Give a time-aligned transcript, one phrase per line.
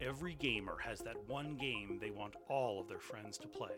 [0.00, 3.70] Every gamer has that one game they want all of their friends to play.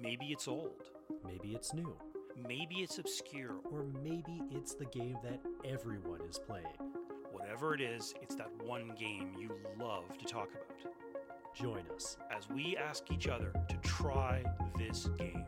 [0.00, 0.90] Maybe it's old,
[1.24, 1.96] Maybe it's new.
[2.48, 3.56] maybe it's obscure.
[3.70, 6.66] Or maybe it's the game that everyone is playing.
[7.30, 10.92] Whatever it is, it's that one game you love to talk about.
[11.54, 12.16] Join us.
[12.34, 14.42] As we ask each other to try
[14.78, 15.44] this game.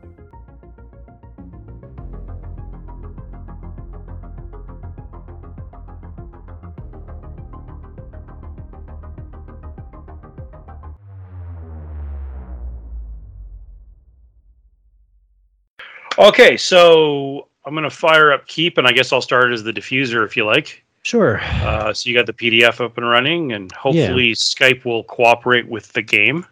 [16.17, 19.71] Okay, so I'm going to fire up Keep, and I guess I'll start as the
[19.73, 20.83] diffuser if you like.
[21.03, 21.39] Sure.
[21.41, 25.91] Uh, so you got the PDF up and running, and hopefully Skype will cooperate with
[25.93, 26.45] the game.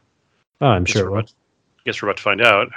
[0.61, 1.19] Oh, I'm sure it will.
[1.19, 1.33] about-
[1.85, 2.69] guess we're about to find out.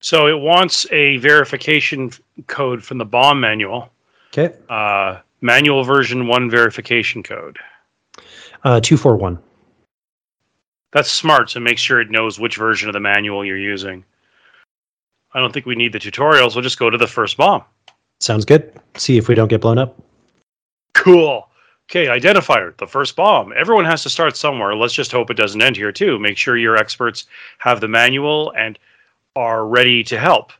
[0.00, 2.10] So it wants a verification
[2.46, 3.90] code from the bomb manual,
[4.32, 4.54] Okay.
[4.68, 7.58] uh, manual version one verification code.
[8.64, 9.38] Uh, 241.
[10.92, 14.04] That's smart, so make sure it knows which version of the manual you're using.
[15.34, 16.54] I don't think we need the tutorials.
[16.54, 17.62] We'll just go to the first bomb.
[18.20, 18.72] Sounds good.
[18.96, 20.00] See if we don't get blown up.
[20.94, 21.48] Cool.
[21.90, 23.52] Okay, identifier, the first bomb.
[23.56, 24.74] Everyone has to start somewhere.
[24.74, 26.18] Let's just hope it doesn't end here, too.
[26.18, 27.26] Make sure your experts
[27.58, 28.78] have the manual and
[29.36, 30.52] are ready to help.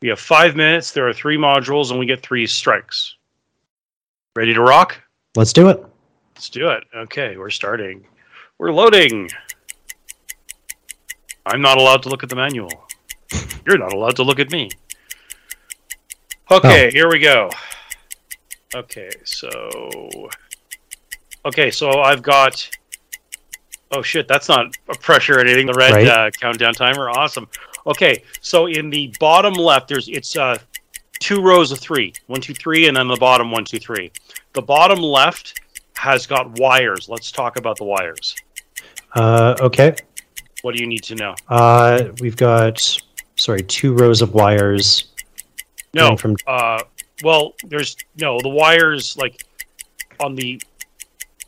[0.00, 3.16] We have five minutes, there are three modules, and we get three strikes.
[4.34, 4.98] Ready to rock?
[5.36, 5.84] Let's do it.
[6.34, 6.84] Let's do it.
[6.96, 8.06] Okay, we're starting.
[8.56, 9.28] We're loading.
[11.44, 12.86] I'm not allowed to look at the manual.
[13.66, 14.70] You're not allowed to look at me.
[16.50, 17.50] Okay, here we go.
[18.74, 20.28] Okay, so.
[21.44, 22.68] Okay, so I've got.
[23.92, 25.66] Oh shit, that's not a pressure or anything.
[25.66, 26.06] The red Right.
[26.06, 27.48] uh, countdown timer, awesome.
[27.86, 30.58] Okay, so in the bottom left, there's it's uh,
[31.18, 34.12] two rows of three, one, two, three, and then the bottom one, two, three.
[34.52, 35.60] The bottom left
[35.96, 37.08] has got wires.
[37.08, 38.34] Let's talk about the wires.
[39.14, 39.94] Uh, okay.
[40.62, 41.34] What do you need to know?
[41.48, 42.80] Uh, we've got,
[43.40, 45.04] sorry, two rows of wires.
[45.94, 46.82] No, going From, uh,
[47.24, 49.42] well, there's no the wires like
[50.20, 50.60] on the.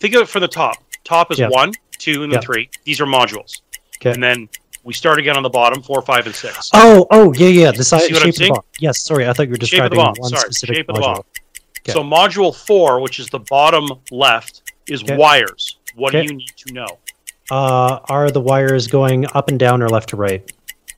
[0.00, 0.82] Think of it from the top.
[1.04, 1.48] Top is Yeah.
[1.48, 2.46] one, two, and then Yeah.
[2.46, 2.68] three.
[2.84, 3.60] These are modules,
[4.00, 4.10] Okay.
[4.10, 4.48] and then
[4.82, 6.70] we start again on the bottom, four, five, and six.
[6.74, 7.70] oh, oh, yeah, yeah.
[7.70, 8.52] The size, see what I'm shape of the saying?
[8.54, 8.62] bomb.
[8.80, 9.28] Yes, sorry.
[9.28, 10.14] I thought you were Shape of describing the bomb.
[10.16, 11.04] one Sorry, specific shape of the module.
[11.04, 11.22] bomb.
[11.84, 11.92] Okay.
[11.92, 15.16] So module four, which is the bottom left, is Okay.
[15.16, 15.76] wires.
[15.94, 16.22] What Okay.
[16.22, 16.98] do you need to know?
[17.50, 20.50] Uh, are the wires going up and down or left to right?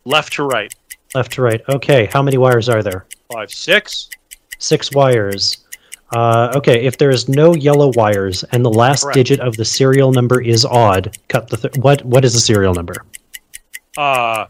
[0.06, 0.72] Left to right.
[1.14, 1.60] Left to right.
[1.68, 2.06] Okay.
[2.12, 3.06] How many wires are there?
[3.32, 4.08] Five, six.
[4.58, 5.58] Six wires.
[6.14, 9.14] Uh, okay, if there is no yellow wires and the last Correct.
[9.14, 12.04] digit of the serial number is odd, cut the th- what?
[12.04, 12.94] What is the serial number?
[13.96, 14.46] Uh,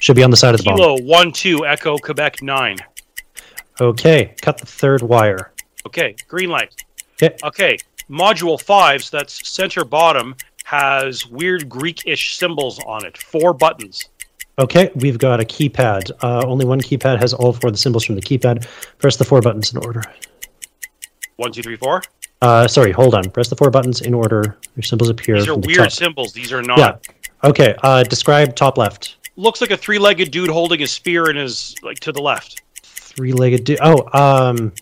[0.00, 0.76] Should be on the side of the bomb.
[0.76, 2.76] kilo one two Echo Quebec nine.
[3.80, 5.52] Okay, cut the third wire.
[5.86, 6.74] Okay, green light.
[7.22, 7.34] Okay.
[7.44, 7.78] Okay,
[8.10, 10.34] module five, so that's center bottom,
[10.64, 13.16] has weird Greek-ish symbols on it.
[13.16, 14.04] Four buttons.
[14.58, 16.10] Okay, we've got a keypad.
[16.22, 18.66] Uh, only one keypad has all four of the symbols from the keypad.
[18.98, 20.02] Press the four buttons in order.
[21.36, 22.02] One, two, three, four.
[22.40, 23.28] Uh, sorry, hold on.
[23.30, 24.56] Press the four buttons in order.
[24.74, 25.90] Your symbols appear These are the weird top.
[25.92, 26.32] symbols.
[26.32, 26.78] These are not.
[26.78, 26.96] Yeah.
[27.44, 27.74] Okay.
[27.82, 29.16] Uh, describe top left.
[29.36, 32.62] Looks like a three-legged dude holding a spear in his like to the left.
[32.82, 33.64] Three-legged.
[33.64, 33.78] dude.
[33.82, 34.72] oh, um.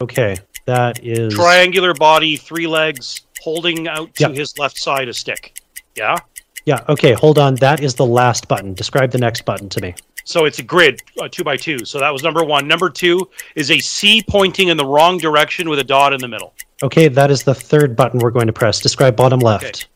[0.00, 1.34] Okay, that is.
[1.34, 4.32] Triangular body, three legs, holding out to Yep.
[4.36, 5.56] his left side a stick.
[5.96, 6.16] Yeah.
[6.64, 6.84] Yeah.
[6.88, 7.12] Okay.
[7.12, 7.56] Hold on.
[7.56, 8.74] That is the last button.
[8.74, 9.94] Describe the next button to me.
[10.24, 11.84] So it's a grid, uh, two by two.
[11.84, 12.66] So that was number one.
[12.66, 16.28] Number two is a C pointing in the wrong direction with a dot in the
[16.28, 16.54] middle.
[16.82, 18.80] Okay, that is the third button we're going to press.
[18.80, 19.88] Describe bottom left.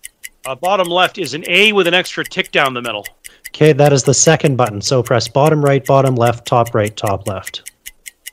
[0.44, 3.06] Uh, bottom left is an A with an extra tick down the middle.
[3.48, 4.80] Okay, that is the second button.
[4.82, 7.72] So press bottom right, bottom left, top right, top left.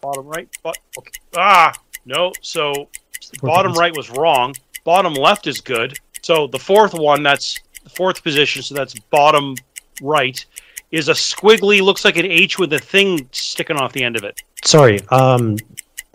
[0.01, 0.50] Bottom right.
[0.63, 1.12] But, okay.
[1.38, 1.74] Ah,
[2.06, 2.34] no.
[2.41, 2.74] So
[3.40, 3.79] Four bottom buttons.
[3.79, 4.53] right was wrong.
[4.84, 5.97] Bottom left is good.
[6.22, 7.59] So the fourth one, that's
[7.95, 8.61] fourth position.
[8.61, 9.56] So that's bottom
[10.01, 10.44] right,
[10.91, 14.23] is a squiggly, looks like an H with a thing sticking off the end of
[14.23, 14.41] it.
[14.63, 15.01] Sorry.
[15.09, 15.57] Um,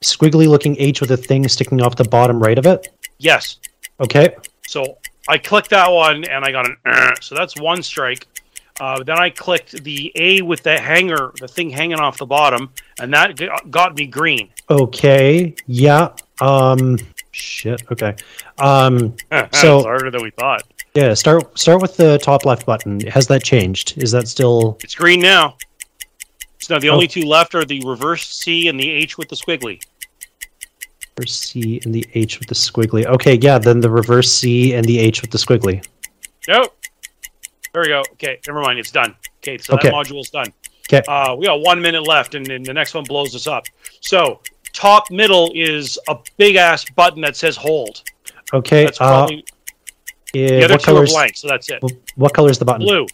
[0.03, 2.89] squiggly looking H with a thing sticking off the bottom right of it.
[3.19, 3.59] Yes.
[4.01, 4.35] Okay.
[4.67, 4.99] So
[5.29, 8.27] I clicked that one and I got an uh, so that's one strike.
[8.81, 12.71] Uh, then I clicked the A with the hanger, the thing hanging off the bottom,
[12.99, 13.39] and that
[13.71, 14.49] got me green.
[14.71, 15.55] Okay.
[15.67, 16.15] Yeah.
[16.41, 16.97] Um.
[17.33, 17.83] Shit.
[17.93, 18.15] Okay.
[18.59, 19.17] Um.
[19.53, 20.63] So- harder than we thought.
[20.95, 21.15] Yeah.
[21.15, 21.59] Start.
[21.59, 23.01] Start with the top left button.
[23.07, 23.97] Has that changed?
[24.03, 24.79] Is that still?
[24.83, 25.57] It's green now.
[26.59, 26.95] So now the Oh.
[26.95, 29.81] only two left are the reverse C and the H with the squiggly.
[31.17, 33.07] Reverse C and the H with the squiggly.
[33.07, 33.35] Okay.
[33.41, 33.59] Yeah.
[33.59, 35.85] Then the reverse C and the H with the squiggly.
[36.49, 36.77] Nope.
[37.73, 38.01] There we go.
[38.15, 38.79] Okay, never mind.
[38.81, 39.15] It's done.
[39.43, 39.89] Okay, so Okay.
[39.91, 40.53] that module's done.
[40.89, 41.03] 'Kay.
[41.07, 43.67] Uh, we got one minute left, and then the next one blows us up.
[44.01, 44.41] So
[44.73, 48.03] top middle is a big ass button that says hold.
[48.53, 48.87] Okay.
[48.87, 49.29] That's Uh,
[50.35, 51.83] Eh, The other what two are blank, so that's it.
[52.17, 52.83] What color is the button?
[52.87, 53.07] Blue.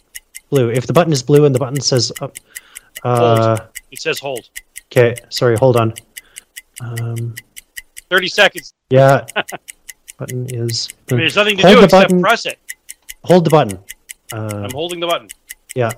[0.49, 0.69] Blue.
[0.69, 2.37] If the button is blue and the button says up,
[3.03, 3.57] uh,
[3.91, 4.49] It says hold.
[4.91, 5.15] okay.
[5.29, 5.93] Sorry, hold on.
[6.81, 7.33] Um,
[8.09, 8.73] 30 seconds.
[8.89, 9.25] yeah.
[10.17, 10.89] button is.
[11.09, 12.21] I mean, there's nothing to Hold do except button.
[12.21, 12.59] press it.
[13.23, 13.79] Hold the button.
[14.31, 15.27] Uh, I'm holding the button.
[15.75, 15.91] yeah.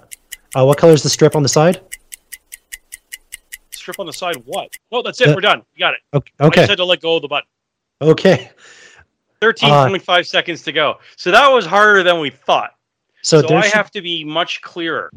[0.55, 1.79] Uh, what color is the strip on the side?
[3.71, 4.35] Strip on the side.
[4.45, 4.69] What?
[4.91, 5.27] No, that's it.
[5.27, 5.63] The- We're done.
[5.75, 5.99] You got it.
[6.13, 6.31] Okay.
[6.39, 7.47] I just had to let go of the button.
[8.01, 8.49] Okay.
[9.41, 10.95] 13.5 seconds to go.
[11.15, 12.71] So that was harder than we thought.
[13.21, 15.11] So, So, I have to be much clearer.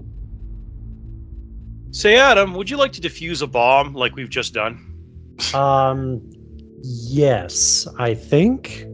[1.93, 4.89] Say, Adam, would you like to defuse a bomb like we've just done?
[5.55, 6.21] Um.
[6.85, 8.87] Yes, I think.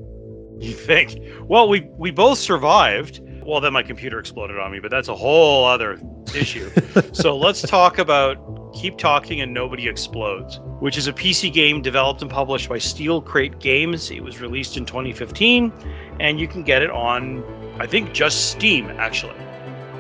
[0.59, 1.17] You think?
[1.43, 3.21] Well, we we both survived.
[3.45, 5.99] Well, then my computer exploded on me, but that's a whole other
[6.35, 6.71] issue.
[7.13, 8.37] so let's talk about
[8.79, 13.21] Keep Talking and Nobody Explodes, which is a PC game developed and published by Steel
[13.21, 14.09] Crate Games.
[14.13, 15.73] It was released in 2015,
[16.21, 17.43] and you can get it on,
[17.81, 19.37] I think, just Steam, actually.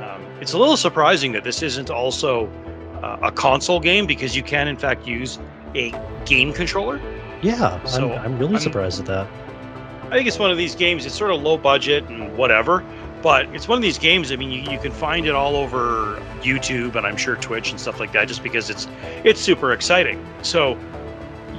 [0.00, 2.46] Um, it's a little surprising that this isn't also
[3.02, 5.40] uh, a console game because you can, in fact, use
[5.75, 5.92] a
[6.25, 7.00] game controller.
[7.42, 9.26] Yeah, So, I'm, I'm really I'm- surprised at that.
[10.06, 11.04] I think it's one of these games.
[11.04, 12.82] It's sort of low budget and whatever,
[13.23, 14.31] but it's one of these games.
[14.32, 17.81] I mean, you, you can find it all over YouTube and I'm sure Twitch and
[17.81, 18.88] stuff like that, just because it's
[19.25, 20.25] it's super exciting.
[20.43, 20.79] So,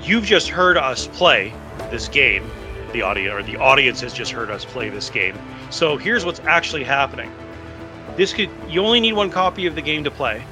[0.02, 1.54] you've just heard us play
[1.92, 2.50] this game.
[2.94, 5.38] The audio or the audience has just heard us play this game.
[5.70, 7.32] So here's what's actually happening.
[8.16, 10.44] This could you only need one copy of the game to play,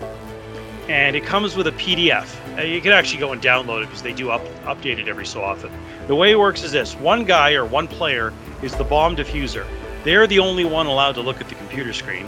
[0.88, 2.28] and it comes with a PDF.
[2.58, 5.26] Uh, You can actually go and download it because they do up, update it every
[5.26, 5.72] so often.
[6.08, 8.32] The way it works is this one guy or one player
[8.62, 9.66] is the bomb diffuser.
[10.08, 12.26] They're the only one allowed to look at the computer screen.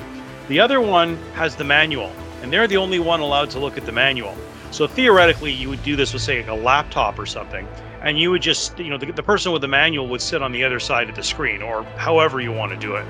[0.50, 2.12] The other one has the manual,
[2.42, 4.36] and they're the only one allowed to look at the manual.
[4.72, 7.66] So theoretically, you would do this with, say, like a laptop or something,
[8.02, 10.52] and you would just, you know, the, the person with the manual would sit on
[10.52, 13.06] the other side of the screen, or however you want to do it.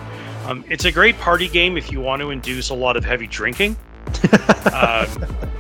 [0.45, 3.25] Um, it's a great party game if you want to induce a lot of heavy
[3.25, 3.75] drinking
[4.71, 5.07] um,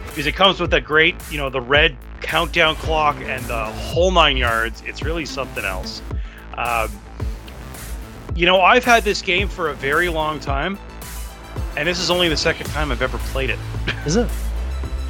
[0.05, 4.11] because it comes with a great, you know, the red countdown clock and the whole
[4.11, 4.83] nine yards.
[4.85, 6.03] It's really something else.
[6.55, 6.91] Um,
[8.39, 10.79] you know, I've had this game for a very long time,
[11.75, 13.59] and this is only the second time I've ever played it.
[14.05, 14.29] Is it?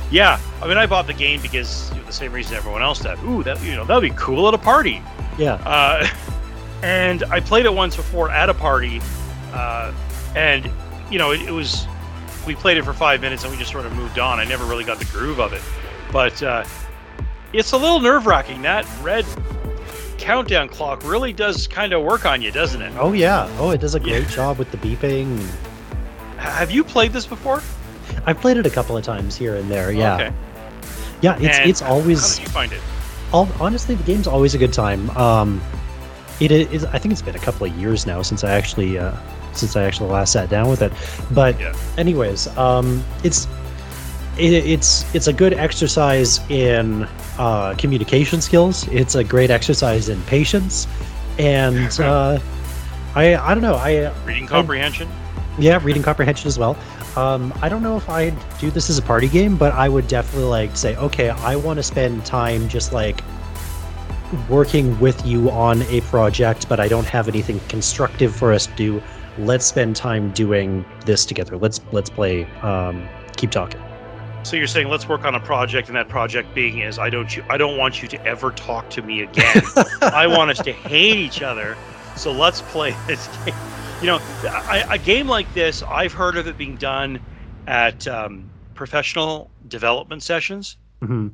[0.10, 3.02] Yeah, I mean, I bought the game because you know, the same reason everyone else
[3.02, 3.20] did.
[3.20, 5.04] Ooh, that you know, that'd be cool at a party.
[5.38, 5.54] Yeah.
[5.64, 6.08] Uh,
[6.82, 9.00] and I played it once before at a party,
[9.54, 9.94] uh,
[10.36, 10.68] and
[11.12, 11.86] you know, it, it was
[12.48, 14.40] we played it for five minutes and we just sort of moved on.
[14.40, 15.62] I never really got the groove of it,
[16.12, 16.66] but uh,
[17.54, 18.64] it's a little nerve wracking.
[18.64, 19.24] That red
[20.20, 22.94] countdown clock really does kind of work on you, doesn't it?
[22.98, 23.50] Oh yeah.
[23.58, 24.20] Oh, it does a Yeah.
[24.20, 25.40] great job with the beeping.
[26.38, 27.62] Have you played this before?
[28.26, 29.92] I've played it a couple of times here and there.
[29.92, 30.16] Yeah.
[30.16, 30.32] Okay.
[31.22, 31.38] Yeah.
[31.40, 32.82] It's And it's How always did you find it?
[33.34, 35.10] all, honestly the game's always a good time.
[35.12, 35.62] Um,
[36.40, 36.86] it is.
[36.86, 39.12] I think it's been a couple of years now since I actually uh,
[39.54, 40.92] since I actually last sat down with it.
[41.32, 41.74] But Yeah.
[41.98, 43.48] anyways, um, it's
[44.40, 47.04] it, it's it's a good exercise in
[47.38, 48.88] uh, communication skills.
[48.88, 50.88] It's a great exercise in patience,
[51.38, 52.40] and uh,
[53.16, 53.76] I I don't know.
[53.76, 55.10] I Reading comprehension.
[55.58, 56.78] yeah, reading comprehension as well.
[57.16, 60.08] Um, I don't know if I'd do this as a party game, but I would
[60.08, 63.24] definitely like say, okay, I want to spend time just like
[64.48, 68.76] working with you on a project, but I don't have anything constructive for us to
[68.76, 69.04] do.
[69.40, 71.58] Let's spend time doing this together.
[71.58, 72.46] Let's let's play.
[72.62, 73.82] Um, keep talking.
[74.44, 77.36] So you're saying let's work on a project, and that project being is I don't
[77.36, 79.62] you I don't want you to ever talk to me again.
[80.02, 81.78] I want us to hate each other.
[82.16, 83.54] So let's play this game.
[84.02, 84.20] You know,
[84.50, 87.20] I, a game like this, I've heard of it being done
[87.68, 91.32] at um, professional development sessions Mhm.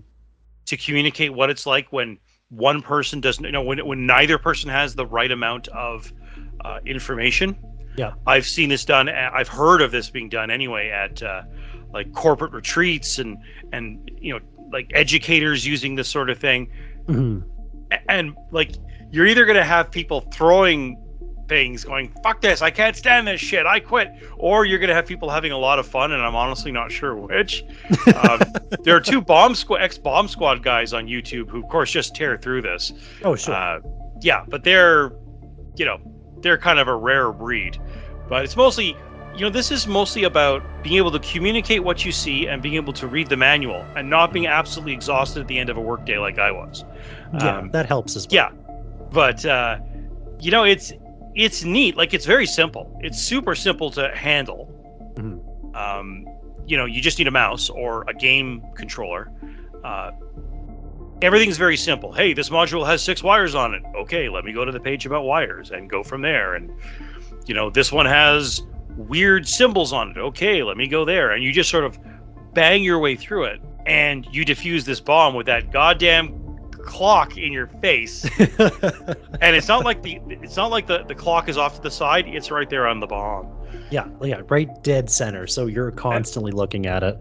[0.66, 2.18] to communicate what it's like when
[2.50, 6.12] one person doesn't, you know, when when neither person has the right amount of
[6.64, 7.56] uh, information.
[7.98, 8.14] Yeah.
[8.28, 9.08] I've seen this done.
[9.10, 11.44] I've heard of this being done anyway at uh,
[11.96, 13.38] like corporate retreats and
[13.74, 14.40] and you know
[14.72, 16.70] like educators using this sort of thing
[17.08, 17.44] Mhm.
[18.10, 18.72] And like
[19.12, 21.02] you're either going to have people throwing
[21.48, 24.96] things going fuck this i can't stand this shit i quit or you're going to
[24.96, 27.64] have people having a lot of fun and i'm honestly not sure which
[28.16, 28.40] um,
[28.84, 32.16] there are two bomb squad ex bomb squad guys on youtube who of course just
[32.16, 32.92] tear through this
[33.24, 33.54] Oh sure.
[33.54, 33.80] uh,
[34.22, 35.12] yeah, but they're,
[35.76, 36.00] you know,
[36.42, 37.78] they're kind of a rare breed.
[38.30, 38.96] But it's mostly,
[39.36, 42.76] you know, this is mostly about being able to communicate what you see and being
[42.76, 45.82] able to read the manual and not being absolutely exhausted at the end of a
[45.82, 46.86] workday like I was.
[47.34, 48.34] yeah, um, that helps as well.
[48.34, 48.50] Yeah,
[49.12, 49.80] but uh,
[50.40, 50.94] you know, it's
[51.36, 51.98] it's neat.
[51.98, 52.98] Like it's very simple.
[53.04, 54.72] It's super simple to handle.
[55.16, 55.76] Mhm.
[55.76, 56.26] Um,
[56.66, 59.30] you know, you just need a mouse or a game controller.
[59.84, 60.12] Uh,
[61.22, 62.12] everything's very simple.
[62.14, 63.84] Hey, this module has six wires on it.
[63.96, 66.56] Okay, let me go to the page about wires and go from there.
[66.56, 66.72] And
[67.46, 68.62] you know, this one has
[68.96, 70.18] weird symbols on it.
[70.18, 71.32] Okay, let me go there.
[71.32, 71.98] And you just sort of
[72.54, 77.52] bang your way through it and you defuse this bomb with that goddamn clock in
[77.52, 78.24] your face.
[78.40, 81.92] and it's not like the it's not like the, the clock is off to the
[81.92, 83.52] side, it's right there on the bomb.
[83.92, 85.48] yeah, yeah, right dead center.
[85.48, 87.18] So you're constantly looking at it.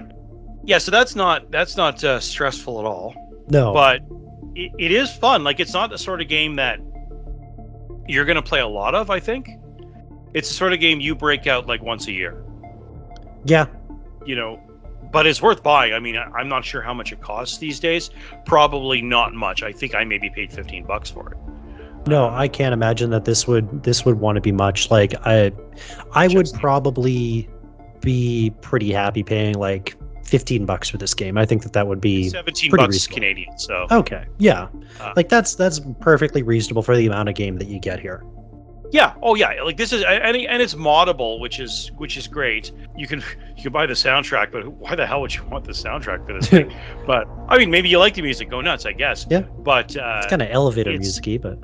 [0.64, 3.14] Yeah, so that's not that's not uh, stressful at all.
[3.49, 4.00] No, but
[4.54, 5.45] it, it is fun.
[5.45, 6.81] Like it's not the sort of game that
[8.07, 9.11] you're going to play a lot of.
[9.11, 9.49] I think
[10.35, 12.43] it's the sort of game you break out like once a year.
[13.45, 13.67] yeah,
[14.26, 14.61] You know,
[15.12, 15.93] but it's worth buying.
[15.93, 18.11] I mean, I'm not sure how much it costs these days.
[18.47, 19.62] Probably not much.
[19.62, 21.38] I think I maybe paid 15 bucks for it.
[22.07, 24.91] No, I can't imagine that this would this would want to be much.
[24.91, 25.53] Like I,
[26.12, 27.49] I would probably
[28.03, 31.38] be pretty happy paying like fifteen bucks for this game.
[31.38, 33.14] I think that that would be 17 bucks reasonable.
[33.14, 33.59] Canadian.
[33.59, 34.26] So okay.
[34.37, 34.69] Yeah,
[35.00, 38.23] Uh, like that's that's perfectly reasonable for the amount of game that you get here.
[38.94, 42.70] Yeah, oh yeah, like this is and, and it's moddable, which is which is great.
[42.96, 43.18] You can
[43.56, 46.32] you can buy the soundtrack, but why the hell would you want the soundtrack for
[46.32, 46.72] this thing?
[47.06, 49.26] but I mean, maybe you like the music, go nuts, I guess.
[49.28, 49.40] Yeah.
[49.40, 51.58] But uh, It's kind of elevator musicy, but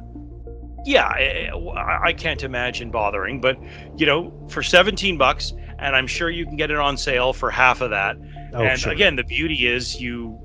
[0.84, 3.40] yeah, I, I- can't imagine bothering.
[3.40, 3.58] But
[3.96, 7.48] you know, for 17 bucks, and I'm sure you can get it on sale for
[7.48, 8.16] half of that.
[8.54, 8.90] oh and sure.
[8.90, 10.36] again, the beauty is you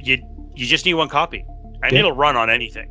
[0.00, 0.16] you
[0.54, 1.44] you just need one copy,
[1.82, 1.98] and Yeah.
[1.98, 2.88] it'll run on anything.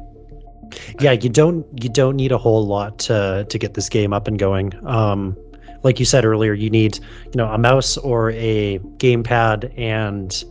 [0.99, 4.27] Yeah, you don't you don't need a whole lot to to get this game up
[4.27, 4.73] and going.
[4.85, 5.37] Um,
[5.83, 10.43] like you said earlier, you need you know a mouse or a gamepad, and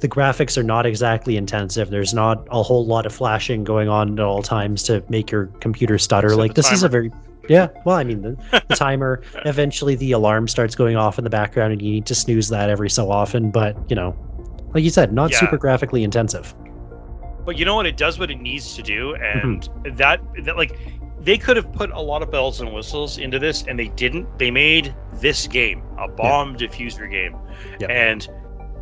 [0.00, 1.90] the graphics are not exactly intensive.
[1.90, 5.46] There's not a whole lot of flashing going on at all times to make your
[5.60, 6.28] computer stutter.
[6.28, 7.10] Except like this is a very
[7.48, 7.68] yeah.
[7.84, 9.22] Well, I mean the, the timer.
[9.44, 12.68] Eventually, the alarm starts going off in the background, and you need to snooze that
[12.68, 13.50] every so often.
[13.50, 14.16] But you know,
[14.74, 15.40] like you said, not Yeah.
[15.40, 16.54] super graphically intensive.
[17.46, 17.86] But you know what?
[17.86, 19.84] It does what it needs to do, Mm-hmm.
[19.86, 20.76] and that that like
[21.20, 24.38] they could have put a lot of bells and whistles into this, and they didn't.
[24.38, 27.36] They made this game a bomb diffuser game,
[27.80, 27.86] Yeah.
[27.88, 28.28] and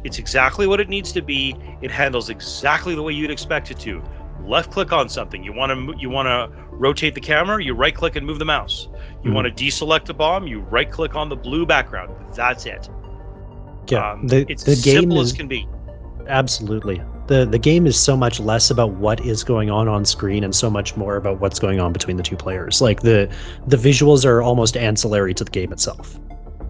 [0.02, 1.54] it's exactly what it needs to be.
[1.83, 4.02] It handles exactly the way you'd expect it to.
[4.42, 5.42] Left click on something.
[5.44, 7.62] You want to you want to rotate the camera.
[7.62, 8.88] You right click and move the mouse.
[9.23, 9.35] You Mhm.
[9.35, 10.47] want to deselect a bomb.
[10.47, 12.11] You right click on the blue background.
[12.35, 12.88] That's it.
[13.88, 15.66] Yeah, Um, the it's the as game simple is as can be.
[16.28, 17.00] Absolutely.
[17.26, 20.54] The the game is so much less about what is going on on screen and
[20.54, 22.80] so much more about what's going on between the two players.
[22.80, 23.32] Like the
[23.66, 26.18] the visuals are almost ancillary to the game itself.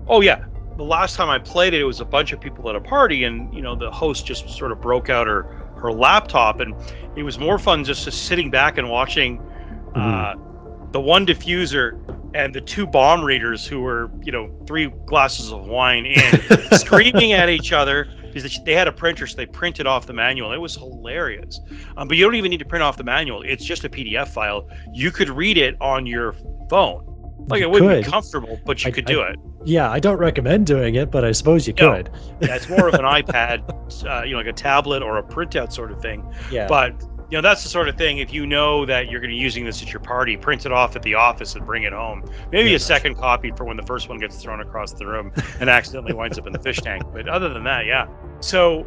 [0.09, 0.45] Oh yeah.
[0.77, 3.25] The last time I played it, it was a bunch of people at a party,
[3.25, 5.43] and you know the host just sort of broke out her
[5.77, 6.75] her laptop, and
[7.17, 9.41] it was more fun just, just sitting back and watching
[9.95, 10.35] uh,
[10.93, 12.01] the one diffuser
[12.35, 16.41] and the two bomb readers who were you know three glasses of wine in,
[16.73, 20.53] screaming at each other because they had a printer, so they printed off the manual.
[20.53, 21.61] It was hilarious.
[21.97, 24.29] Um, but you don't even need to print off the manual; it's just a PDF
[24.29, 24.69] file.
[24.93, 26.35] You could read it on your
[26.69, 27.11] phone.
[27.49, 28.05] Like You it wouldn't could.
[28.05, 29.37] be comfortable, but you I- could I- do it.
[29.67, 31.95] Yeah, I don't recommend doing it, but I suppose you No.
[31.95, 32.11] could.
[32.43, 33.63] Yeah, it's more of an iPad,
[34.07, 36.23] uh, you know, like a tablet or a printout sort of thing.
[36.51, 36.67] Yeah.
[36.69, 36.93] But
[37.31, 38.19] you know, that's the sort of thing.
[38.19, 40.73] If you know that you're going to be using this at your party, print it
[40.73, 42.25] off at the office and bring it home.
[42.53, 45.33] Maybe Yeah, a second copy for when the first one gets thrown across the room
[45.61, 47.03] and accidentally winds up in the fish tank.
[47.15, 48.07] But other than that, yeah.
[48.41, 48.85] So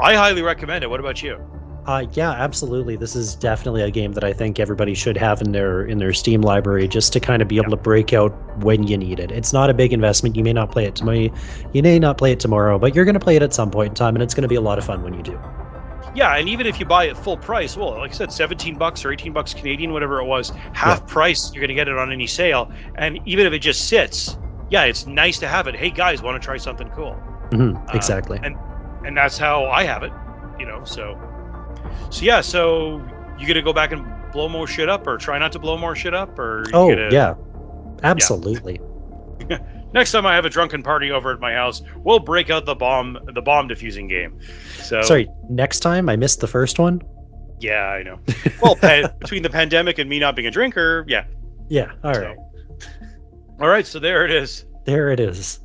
[0.00, 0.88] I highly recommend it.
[0.88, 1.38] What about you?
[1.86, 2.96] Uh, yeah, absolutely.
[2.96, 6.12] This is definitely a game that I think everybody should have in their in their
[6.12, 8.30] Steam library just to kind of be able to break out
[8.62, 9.30] when you need it.
[9.30, 10.36] It's not a big investment.
[10.36, 11.28] You may not play it tomorrow.
[11.72, 13.88] You may not play it tomorrow, but you're going to play it at some point
[13.88, 15.38] in time, and it's going to be a lot of fun when you do.
[16.14, 19.04] Yeah, and even if you buy it full price, well, like I said, 17 bucks
[19.04, 22.10] or 18 bucks Canadian, whatever it was, half price, you're going to get it on
[22.10, 22.70] any sale.
[22.96, 24.36] And even if it just sits,
[24.70, 25.76] yeah, it's nice to have it.
[25.76, 27.14] Hey guys, want to try something cool?
[27.50, 28.40] Mm-hmm, Uh, exactly.
[28.42, 28.56] and
[29.04, 30.12] and that's how I have it,
[30.58, 30.84] you know.
[30.84, 31.16] So,
[32.10, 32.40] so yeah.
[32.40, 33.02] So
[33.38, 35.96] you gonna go back and blow more shit up, or try not to blow more
[35.96, 37.34] shit up, or oh gonna- yeah,
[38.02, 38.80] absolutely.
[39.92, 42.74] Next time I have a drunken party over at my house, we'll break out the
[42.74, 44.38] bomb, the bomb diffusing game.
[44.76, 47.02] So Sorry, next time I missed the first one.
[47.60, 48.18] yeah, I know.
[48.62, 51.24] Well, pa- between the pandemic and me not being a drinker, yeah.
[51.68, 52.36] Yeah, all So- right.
[53.60, 54.64] All right, so there it is.
[54.86, 55.60] There it is.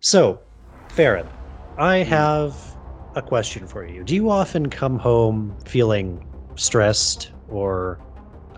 [0.00, 0.40] So,
[0.88, 1.28] Farron,
[1.76, 2.74] I have
[3.14, 4.02] a question for you.
[4.02, 7.98] Do you often come home feeling stressed or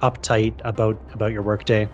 [0.03, 1.89] uptight about about your workday?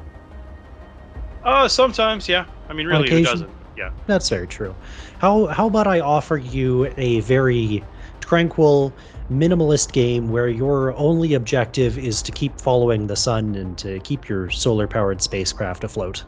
[1.44, 2.44] Uh, sometimes, yeah.
[2.68, 3.50] I mean, really, who doesn't?
[3.74, 3.90] Yeah.
[4.06, 4.74] That's very true.
[5.18, 7.82] How how about I offer you a very
[8.20, 8.92] tranquil
[9.30, 14.28] minimalist game where your only objective is to keep following the sun and to keep
[14.28, 16.24] your solar powered spacecraft afloat.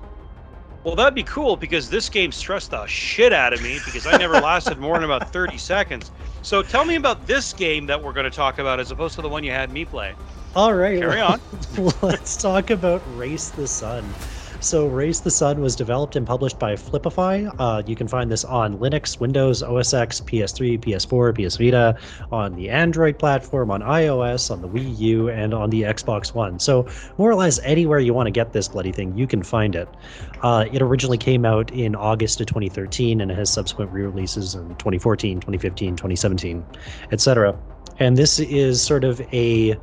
[0.85, 4.17] Well, that'd be cool because this game stressed the shit out of me because I
[4.17, 6.11] never lasted more than about 30 seconds.
[6.43, 9.23] So tell me about this game that we're going to talk about as opposed to
[9.23, 10.15] the one you had me play.
[10.57, 10.99] All right.
[10.99, 11.41] Carry on.
[12.03, 14.09] Let's talk about Race the Sun.
[14.63, 17.51] So, Race the Sun was developed and published by Flippfly.
[17.59, 21.97] Uh, you can find this on Linux, Windows, OS X, PS3, PS4, PS Vita,
[22.31, 26.59] on the Android platform, on iOS, on the Wii U, and on the Xbox One.
[26.59, 26.87] So,
[27.17, 29.89] more or less anywhere you want to get this bloody thing, you can find it.
[30.43, 34.55] Uh, it originally came out in August of 2013 and it has subsequent re releases
[34.55, 36.63] in 2014, 2015, 2017,
[37.13, 37.59] etc.
[37.99, 39.79] And this is sort of a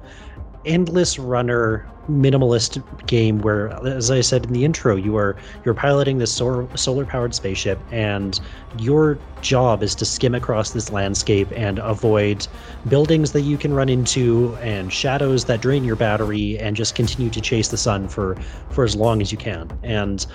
[0.67, 6.19] endless runner minimalist game where as i said in the intro you are you're piloting
[6.19, 8.39] this solar powered spaceship and
[8.79, 12.47] your job is to skim across this landscape and avoid
[12.87, 17.29] buildings that you can run into and shadows that drain your battery and just continue
[17.29, 18.35] to chase the sun for
[18.69, 20.27] for as long as you can and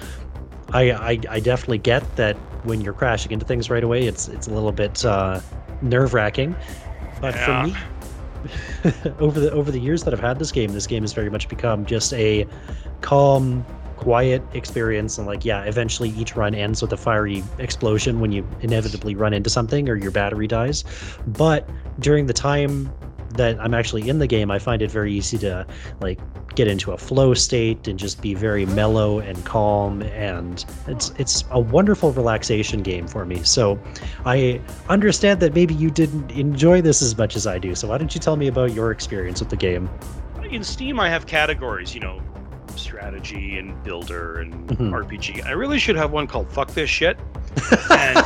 [0.75, 4.47] i i, I definitely get that when you're crashing into things right away it's it's
[4.47, 5.41] a little bit uh,
[5.81, 6.55] nerve wracking
[7.23, 7.62] but yeah.
[7.62, 7.77] for me
[9.18, 11.49] over the over the years that I've had this game, this game has very much
[11.49, 12.46] become just a
[13.00, 13.64] calm,
[13.96, 15.18] quiet experience.
[15.18, 19.32] And like, yeah, eventually each run ends with a fiery explosion when you inevitably run
[19.32, 20.84] into something or your battery dies.
[21.26, 21.68] But
[22.00, 22.92] during the time
[23.34, 25.66] that I'm actually in the game, I find it very easy to
[26.00, 26.18] like
[26.54, 31.44] get into a flow state and just be very mellow and calm and it's it's
[31.50, 33.42] a wonderful relaxation game for me.
[33.42, 33.78] So
[34.25, 37.75] I understand that maybe you didn't enjoy this as much as I do.
[37.75, 39.88] So why don't you tell me about your experience with the game?
[40.50, 42.21] In Steam I have categories, you know,
[42.76, 44.94] strategy and builder and mm-hmm.
[44.94, 45.44] RPG.
[45.44, 47.18] I really should have one called fuck this shit.
[47.90, 48.25] And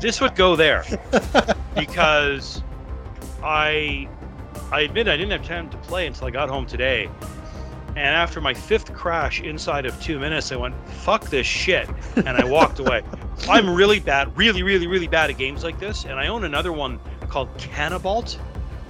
[0.00, 0.84] this would go there
[1.74, 2.62] because
[3.42, 4.08] I
[4.70, 7.10] I admit I didn't have time to play until I got home today.
[7.94, 11.88] And after my fifth crash inside of two minutes, I went, fuck this shit.
[12.16, 13.02] And I walked away.
[13.48, 16.04] I'm really bad, really, really, really bad at games like this.
[16.04, 18.34] And I own another one called Canabalt,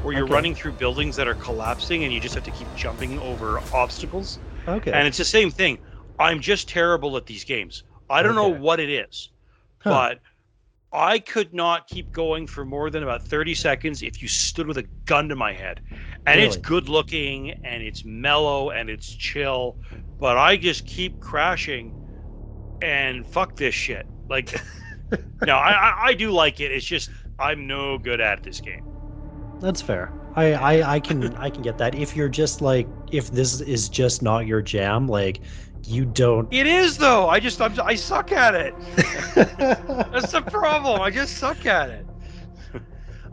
[0.02, 0.32] where you're okay.
[0.32, 4.38] running through buildings that are collapsing and you just have to keep jumping over obstacles.
[4.68, 4.92] Okay.
[4.92, 5.78] And it's the same thing.
[6.20, 7.82] I'm just terrible at these games.
[8.08, 8.50] I don't okay.
[8.50, 9.30] know what it is,
[9.78, 9.90] huh.
[9.90, 10.20] but
[10.92, 14.78] I could not keep going for more than about 30 seconds if you stood with
[14.78, 15.80] a gun to my head.
[16.26, 16.46] And really?
[16.46, 19.78] it's good looking and it's mellow and it's chill,
[20.20, 21.94] but I just keep crashing
[22.80, 24.06] and fuck this shit.
[24.28, 24.54] Like,
[25.42, 26.72] no, I, I, I do like it.
[26.72, 28.82] It's just I'm no good at this game.
[29.60, 30.14] That's fair.
[30.34, 31.94] I, I, I can I can get that.
[31.94, 35.42] If you're just like if this is just not your jam, like
[35.84, 36.48] you don't.
[36.52, 37.28] It is though.
[37.28, 38.78] I just I'm, I suck at it.
[39.34, 41.00] That's the problem.
[41.00, 42.06] I just suck at it.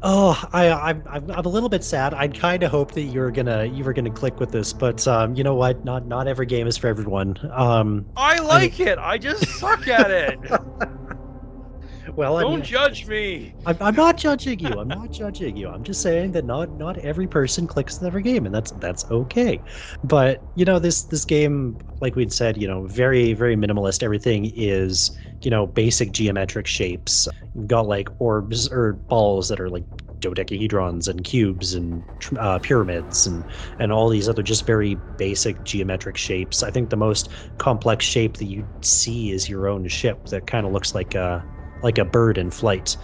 [0.01, 2.13] Oh, I, I'm, I'm a little bit sad.
[2.13, 5.35] I kind of hope that you're gonna you were gonna click with this, but um,
[5.35, 5.83] you know what?
[5.83, 7.35] Not not every game is for everyone.
[7.51, 8.99] Um, I like I, it.
[8.99, 10.39] I just suck at it.
[12.15, 13.55] well, don't I mean, judge me.
[13.65, 14.79] I'm, I'm not judging you.
[14.79, 15.69] I'm not judging you.
[15.69, 19.03] I'm just saying that not not every person clicks with every game, and that's that's
[19.11, 19.63] okay.
[20.03, 24.01] But you know, this this game, like we'd said, you know, very very minimalist.
[24.03, 25.11] Everything is
[25.43, 27.27] you know basic geometric shapes.
[27.53, 29.85] You've got like orbs or balls that are like
[30.21, 32.03] dodecahedrons and cubes and
[32.37, 33.45] uh, pyramids and
[33.79, 36.63] and all these other just very basic geometric shapes.
[36.63, 40.65] I think the most complex shape that you see is your own ship that kind
[40.65, 41.45] of looks like a
[41.81, 42.97] like a bird in flight.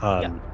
[0.00, 0.49] Um, yeah.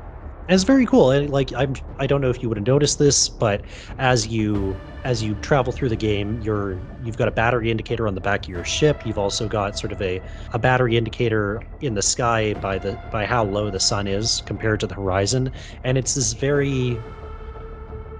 [0.48, 1.10] And it's very cool.
[1.10, 3.62] And like I'm, I don't know if you would have noticed this, but
[3.98, 8.14] as you as you travel through the game, you're you've got a battery indicator on
[8.14, 9.04] the back of your ship.
[9.04, 10.20] You've also got sort of a,
[10.52, 14.80] a battery indicator in the sky by the by how low the sun is compared
[14.80, 15.50] to the horizon,
[15.82, 16.98] and it's this very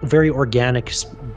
[0.02, 0.92] very organic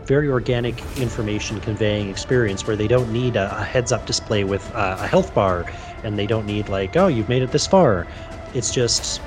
[0.06, 4.70] very organic information conveying experience where they don't need a, a heads up display with
[4.76, 5.66] uh, a health bar
[6.04, 8.06] and they don't need like oh you've made it this far
[8.54, 9.22] it's just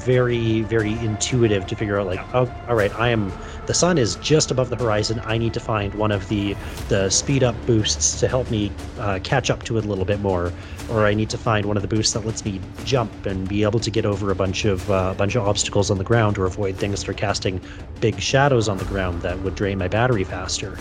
[0.00, 3.32] very very intuitive to figure out like oh all right i am
[3.70, 5.22] the sun is just above the horizon.
[5.24, 6.56] I need to find one of the
[6.88, 10.18] the speed up boosts to help me uh, catch up to it a little bit
[10.18, 10.52] more.
[10.90, 13.62] Or i need to find one of the boosts that lets me jump and be
[13.62, 16.36] able to get over a bunch of uh, a bunch of obstacles on the ground
[16.36, 17.60] or avoid things that are casting
[18.00, 20.76] big shadows on the ground that would drain my battery faster.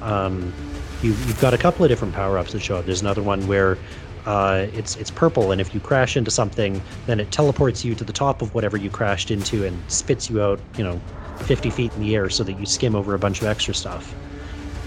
[0.00, 0.54] Um,
[1.02, 2.86] you, you've got a couple of different power ups that show up.
[2.86, 3.76] There's another one where
[4.26, 8.04] uh, it's it's purple, and if you crash into something, then it teleports you to
[8.04, 11.00] the top of whatever you crashed into and spits you out, you know,
[11.40, 14.14] 50 feet in the air, so that you skim over a bunch of extra stuff.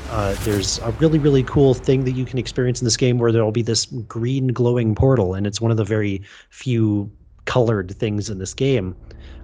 [0.10, 3.32] uh, there's a really really cool thing that you can experience in this game where
[3.32, 7.12] there will be this green glowing portal, and it's one of the very few
[7.46, 8.96] colored things in this game.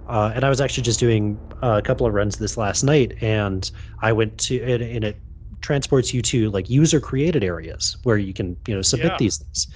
[0.08, 3.70] Uh, and I was actually just doing a couple of runs this last night, and
[4.00, 5.16] I went to and, and it
[5.62, 9.16] transports you to like user created areas where you can you know submit Yeah.
[9.18, 9.68] these things.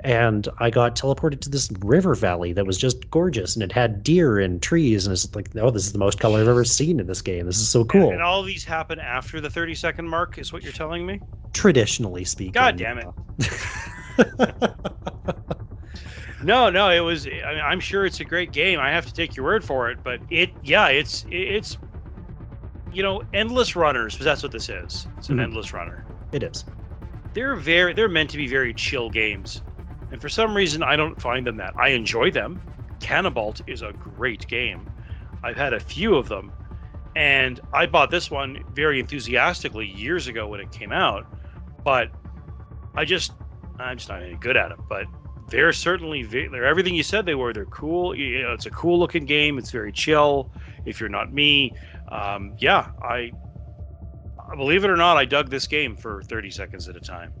[0.00, 4.02] And I got teleported to this river valley that was just gorgeous, and it had
[4.02, 7.00] deer and trees, and it's like, oh, this is the most color I've ever seen
[7.00, 7.46] in this game.
[7.46, 8.10] This is so cool.
[8.10, 11.20] And all these happen after the 30 second mark, is what you're telling me?
[11.52, 12.52] Traditionally speaking.
[12.52, 13.06] God damn it.
[16.40, 17.26] No, no, it was.
[17.26, 18.78] I mean, I'm sure it's a great game.
[18.78, 21.76] I have to take your word for it, but it, yeah, it's it's,
[22.92, 24.14] you know, endless runners.
[24.14, 25.06] Because that's what this is.
[25.18, 25.44] It's an Mhm.
[25.44, 26.04] endless runner.
[26.32, 26.64] It is.
[27.34, 29.62] They're very, they're meant to be very chill games,
[30.10, 31.74] and for some reason, I don't find them that.
[31.78, 32.60] I enjoy them.
[33.00, 34.88] Canabalt is a great game.
[35.44, 36.52] I've had a few of them,
[37.14, 41.26] and I bought this one very enthusiastically years ago when it came out,
[41.84, 42.10] but
[42.96, 43.32] I just,
[43.78, 44.78] I'm just not any good at it.
[44.88, 45.06] But
[45.50, 47.52] they're certainly they're everything you said they were.
[47.52, 48.14] They're cool.
[48.14, 49.58] You know, it's a cool looking game.
[49.58, 50.50] It's very chill.
[50.84, 51.74] If you're not me,
[52.10, 53.34] um, yeah, I
[54.56, 57.34] believe it or not, I dug this game for 30 seconds at a time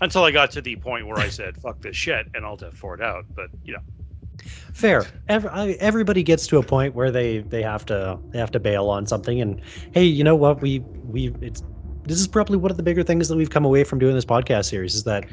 [0.00, 2.76] until I got to the point where I said, "Fuck this shit," and I'll have
[2.76, 3.26] four it out.
[3.36, 3.80] But you know,
[4.72, 5.06] Fair.
[5.28, 8.60] Every, I, everybody gets to a point where they they have to they have to
[8.60, 9.40] bail on something.
[9.40, 9.60] And
[9.92, 10.60] hey, you know what?
[10.62, 11.62] We we it's
[12.04, 14.24] this is probably one of the bigger things that we've come away from doing this
[14.24, 15.26] podcast series is that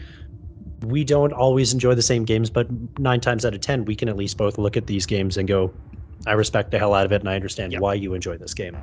[0.82, 2.67] we don't always enjoy the same games, but
[2.99, 5.47] nine times out of ten, we can at least both look at these games and
[5.47, 5.73] go,
[6.25, 7.80] "I respect the hell out of it, and I understand Yeah.
[7.80, 8.78] why you enjoy this game."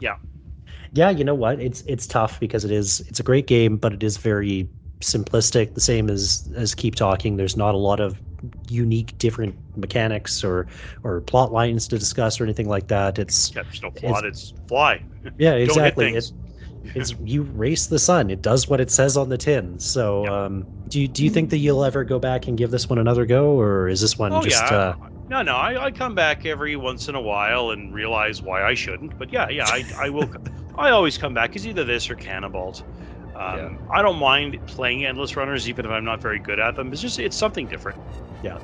[0.00, 0.16] Yeah.
[0.92, 1.60] Yeah, you know what?
[1.60, 4.68] It's it's tough because it is it's a great game, but it is very
[5.00, 5.74] simplistic.
[5.74, 7.36] The same as as Keep Talking.
[7.36, 8.20] There's not a lot of
[8.68, 10.66] unique different mechanics or
[11.04, 13.18] or plot lines to discuss or anything like that.
[13.18, 14.24] It's yeah, there's no plot.
[14.24, 15.02] It's fly.
[15.38, 16.12] yeah, exactly.
[16.12, 16.32] things.
[16.94, 18.30] It's you race the sun.
[18.30, 19.78] It does what it says on the tin.
[19.80, 20.32] So, Yep.
[20.32, 22.98] um, do you do you think that you'll ever go back and give this one
[22.98, 24.72] another go, or is this one Oh just yeah.
[24.72, 24.94] uh,
[25.28, 28.74] No, no, I, I come back every once in a while and realize why I
[28.74, 29.14] shouldn't.
[29.18, 30.30] But yeah, yeah, I, I will.
[30.76, 31.54] I always come back.
[31.56, 32.82] It's either this or Canabalt.
[33.34, 36.92] Um, I don't mind playing endless runners, even if I'm not very good at them.
[36.92, 37.98] It's just it's something different.
[38.42, 38.58] Yeah,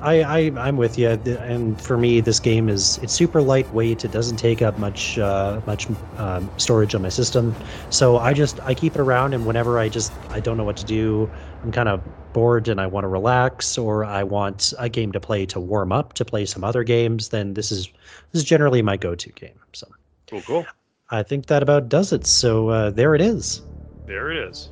[0.00, 1.08] I, I I'm with you.
[1.08, 4.04] And for me, this game is it's super lightweight.
[4.04, 7.54] It doesn't take up much uh, much um, storage on my system.
[7.90, 10.76] So I just I keep it around, and whenever I just I don't know what
[10.78, 11.30] to do,
[11.62, 15.20] I'm kind of bored and I want to relax, or I want a game to
[15.20, 17.28] play to warm up to play some other games.
[17.28, 17.88] Then this is
[18.32, 19.58] this is generally my go-to game.
[19.72, 19.88] So
[20.32, 20.66] Cool, cool.
[21.10, 22.26] I think that about does it.
[22.26, 23.60] So uh, there it is.
[24.06, 24.70] There it is.